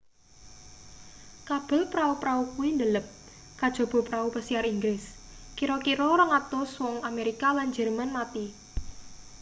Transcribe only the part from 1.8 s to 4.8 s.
prau-prau kuwi ndelep kajaba prau pesiar